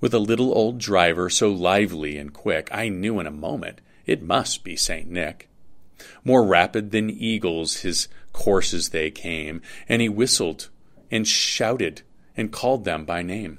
with 0.00 0.14
a 0.14 0.18
little 0.18 0.52
old 0.54 0.78
driver 0.78 1.28
so 1.28 1.50
lively 1.50 2.16
and 2.16 2.32
quick, 2.32 2.68
I 2.72 2.88
knew 2.88 3.20
in 3.20 3.26
a 3.26 3.30
moment 3.30 3.80
it 4.06 4.22
must 4.22 4.64
be 4.64 4.76
St. 4.76 5.08
Nick. 5.08 5.48
More 6.24 6.44
rapid 6.44 6.90
than 6.90 7.10
eagles 7.10 7.78
his 7.80 8.08
courses 8.32 8.88
they 8.88 9.10
came, 9.10 9.60
and 9.88 10.00
he 10.00 10.08
whistled 10.08 10.70
and 11.10 11.26
shouted 11.26 12.02
and 12.36 12.52
called 12.52 12.84
them 12.84 13.04
by 13.04 13.22
name. 13.22 13.58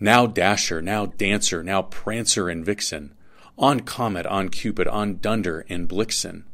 Now 0.00 0.26
Dasher, 0.26 0.82
now 0.82 1.06
Dancer, 1.06 1.62
now 1.62 1.82
Prancer 1.82 2.48
and 2.48 2.64
Vixen, 2.64 3.14
on 3.56 3.80
Comet, 3.80 4.26
on 4.26 4.48
Cupid, 4.48 4.86
on 4.86 5.18
Dunder 5.18 5.64
and 5.68 5.88
Blixen, 5.88 6.44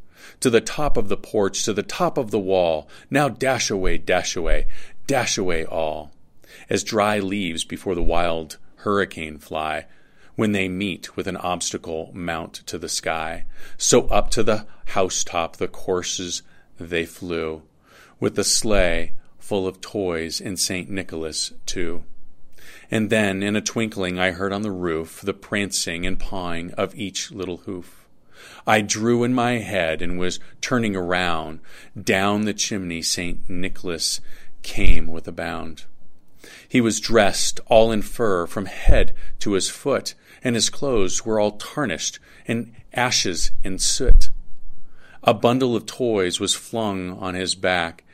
to 0.40 0.48
the 0.48 0.62
top 0.62 0.96
of 0.96 1.08
the 1.08 1.16
porch, 1.16 1.62
to 1.64 1.72
the 1.72 1.82
top 1.82 2.16
of 2.16 2.30
the 2.30 2.38
wall, 2.38 2.88
now 3.10 3.28
dash 3.28 3.70
away, 3.70 3.98
dash 3.98 4.36
away, 4.36 4.66
dash 5.06 5.36
away 5.36 5.64
all 5.66 6.13
as 6.68 6.84
dry 6.84 7.18
leaves 7.18 7.64
before 7.64 7.94
the 7.94 8.02
wild 8.02 8.58
hurricane 8.76 9.38
fly, 9.38 9.86
when 10.36 10.52
they 10.52 10.68
meet 10.68 11.16
with 11.16 11.26
an 11.26 11.36
obstacle 11.36 12.10
mount 12.12 12.54
to 12.66 12.78
the 12.78 12.88
sky. 12.88 13.46
So 13.76 14.06
up 14.08 14.30
to 14.30 14.42
the 14.42 14.66
housetop 14.86 15.56
the 15.56 15.68
courses 15.68 16.42
they 16.78 17.06
flew, 17.06 17.62
with 18.20 18.34
the 18.34 18.44
sleigh 18.44 19.12
full 19.38 19.66
of 19.66 19.80
toys 19.80 20.40
and 20.40 20.58
St. 20.58 20.88
Nicholas 20.88 21.52
too. 21.66 22.04
And 22.90 23.10
then 23.10 23.42
in 23.42 23.56
a 23.56 23.60
twinkling 23.60 24.18
I 24.18 24.30
heard 24.30 24.52
on 24.52 24.62
the 24.62 24.70
roof 24.70 25.20
the 25.20 25.34
prancing 25.34 26.06
and 26.06 26.18
pawing 26.18 26.72
of 26.72 26.94
each 26.94 27.30
little 27.30 27.58
hoof. 27.58 28.06
I 28.66 28.80
drew 28.80 29.24
in 29.24 29.34
my 29.34 29.58
head 29.58 30.02
and 30.02 30.18
was 30.18 30.40
turning 30.60 30.96
around. 30.96 31.60
Down 32.00 32.42
the 32.44 32.54
chimney 32.54 33.02
St. 33.02 33.48
Nicholas 33.48 34.20
came 34.62 35.06
with 35.06 35.28
a 35.28 35.32
bound. 35.32 35.84
He 36.68 36.80
was 36.80 37.00
dressed 37.00 37.60
all 37.66 37.92
in 37.92 38.02
fur 38.02 38.46
from 38.46 38.66
head 38.66 39.14
to 39.40 39.52
his 39.52 39.70
foot, 39.70 40.14
and 40.42 40.54
his 40.54 40.70
clothes 40.70 41.24
were 41.24 41.40
all 41.40 41.52
tarnished 41.52 42.18
and 42.46 42.72
ashes 42.92 43.52
and 43.62 43.80
soot. 43.80 44.30
A 45.22 45.32
bundle 45.32 45.74
of 45.74 45.86
toys 45.86 46.38
was 46.38 46.54
flung 46.54 47.10
on 47.10 47.34
his 47.34 47.54
back, 47.54 48.04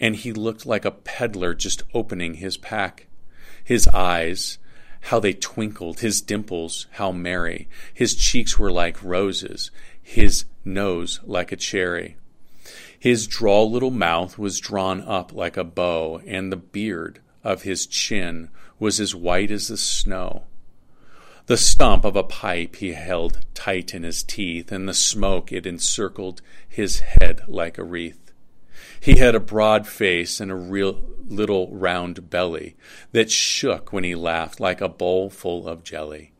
and 0.00 0.16
he 0.16 0.32
looked 0.32 0.64
like 0.64 0.84
a 0.84 0.90
peddler 0.90 1.54
just 1.54 1.82
opening 1.92 2.34
his 2.34 2.56
pack. 2.56 3.06
His 3.62 3.86
eyes, 3.88 4.58
how 5.02 5.20
they 5.20 5.34
twinkled, 5.34 6.00
his 6.00 6.22
dimples, 6.22 6.86
how 6.92 7.12
merry. 7.12 7.68
His 7.92 8.14
cheeks 8.14 8.58
were 8.58 8.72
like 8.72 9.02
roses, 9.02 9.70
his 10.02 10.46
nose 10.64 11.20
like 11.24 11.52
a 11.52 11.56
cherry. 11.56 12.16
His 12.98 13.26
droll 13.26 13.70
little 13.70 13.90
mouth 13.90 14.38
was 14.38 14.58
drawn 14.58 15.02
up 15.02 15.34
like 15.34 15.58
a 15.58 15.64
bow, 15.64 16.22
and 16.26 16.50
the 16.50 16.56
beard 16.56 17.20
of 17.44 17.62
his 17.62 17.86
chin 17.86 18.48
was 18.78 18.98
as 18.98 19.14
white 19.14 19.50
as 19.50 19.68
the 19.68 19.76
snow. 19.76 20.44
The 21.46 21.56
stump 21.58 22.06
of 22.06 22.16
a 22.16 22.22
pipe 22.22 22.76
he 22.76 22.92
held 22.92 23.40
tight 23.52 23.94
in 23.94 24.02
his 24.02 24.22
teeth, 24.22 24.72
and 24.72 24.88
the 24.88 24.94
smoke 24.94 25.52
it 25.52 25.66
encircled 25.66 26.40
his 26.66 27.00
head 27.00 27.42
like 27.46 27.76
a 27.76 27.84
wreath. 27.84 28.32
He 28.98 29.18
had 29.18 29.34
a 29.34 29.40
broad 29.40 29.86
face 29.86 30.40
and 30.40 30.50
a 30.50 30.56
real 30.56 31.02
little 31.26 31.70
round 31.70 32.30
belly 32.30 32.76
that 33.12 33.30
shook 33.30 33.92
when 33.92 34.04
he 34.04 34.14
laughed 34.14 34.58
like 34.58 34.80
a 34.80 34.88
bowl 34.88 35.28
full 35.28 35.68
of 35.68 35.84
jelly. 35.84 36.32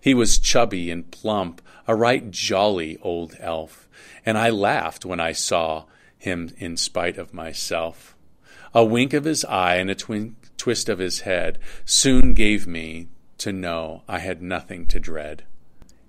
He 0.00 0.14
was 0.14 0.38
chubby 0.38 0.90
and 0.90 1.10
plump, 1.10 1.60
a 1.88 1.96
right 1.96 2.30
jolly 2.30 2.98
old 3.02 3.36
elf, 3.40 3.88
and 4.24 4.38
I 4.38 4.50
laughed 4.50 5.04
when 5.04 5.20
I 5.20 5.32
saw 5.32 5.84
him 6.16 6.50
in 6.58 6.76
spite 6.76 7.18
of 7.18 7.34
myself. 7.34 8.15
A 8.76 8.84
wink 8.84 9.14
of 9.14 9.24
his 9.24 9.42
eye 9.46 9.76
and 9.76 9.88
a 9.88 9.94
twin- 9.94 10.36
twist 10.58 10.90
of 10.90 10.98
his 10.98 11.20
head 11.20 11.58
soon 11.86 12.34
gave 12.34 12.66
me 12.66 13.08
to 13.38 13.50
know 13.50 14.02
I 14.06 14.18
had 14.18 14.42
nothing 14.42 14.86
to 14.88 15.00
dread. 15.00 15.44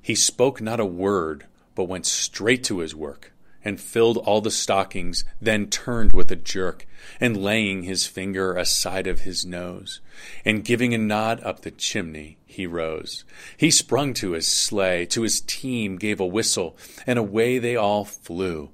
He 0.02 0.16
spoke 0.16 0.60
not 0.60 0.82
a 0.82 0.86
word, 0.86 1.46
but 1.76 1.86
went 1.86 2.06
straight 2.06 2.66
to 2.66 2.80
his 2.80 2.94
work, 2.94 3.32
and 3.64 3.80
filled 3.80 4.18
all 4.18 4.42
the 4.42 4.52
stockings, 4.52 5.24
then 5.42 5.70
turned 5.70 6.12
with 6.12 6.30
a 6.30 6.36
jerk, 6.36 6.86
and 7.22 7.42
laying 7.42 7.84
his 7.84 8.06
finger 8.06 8.58
aside 8.58 9.08
of 9.08 9.22
his 9.22 9.46
nose, 9.46 10.02
and 10.44 10.66
giving 10.66 10.94
a 10.94 10.98
nod 10.98 11.40
up 11.46 11.62
the 11.62 11.72
chimney, 11.72 12.38
he 12.46 12.68
rose. 12.68 13.24
He 13.56 13.72
sprung 13.72 14.14
to 14.16 14.32
his 14.32 14.46
sleigh, 14.46 15.06
to 15.06 15.22
his 15.22 15.40
team 15.40 15.96
gave 15.96 16.20
a 16.20 16.26
whistle, 16.26 16.76
and 17.06 17.18
away 17.18 17.60
they 17.60 17.78
all 17.78 18.04
flew, 18.04 18.72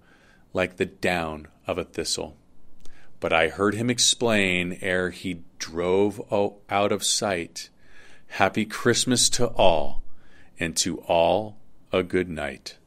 like 0.51 0.77
the 0.77 0.87
down 0.87 1.47
of 1.67 1.77
a 1.77 1.83
thistle 1.83 2.37
but 3.23 3.31
I 3.31 3.47
heard 3.47 3.75
him 3.75 3.89
explain 3.89 4.77
ere 4.81 5.09
he 5.09 5.43
drove 5.57 6.19
out 6.69 6.91
of 6.91 7.05
sight 7.05 7.69
Happy 8.27 8.65
Christmas 8.65 9.29
to 9.29 9.47
all, 9.47 10.03
and 10.59 10.75
to 10.75 10.97
all 11.03 11.55
a 11.93 12.03
good 12.03 12.27
night. 12.27 12.77